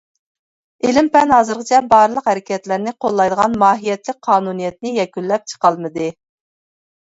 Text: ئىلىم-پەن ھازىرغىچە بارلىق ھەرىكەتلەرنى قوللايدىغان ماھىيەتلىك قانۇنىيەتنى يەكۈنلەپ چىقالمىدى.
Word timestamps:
ئىلىم-پەن 0.87 1.33
ھازىرغىچە 1.35 1.81
بارلىق 1.91 2.31
ھەرىكەتلەرنى 2.31 2.95
قوللايدىغان 3.07 3.61
ماھىيەتلىك 3.67 4.21
قانۇنىيەتنى 4.31 4.99
يەكۈنلەپ 4.99 5.49
چىقالمىدى. 5.55 6.13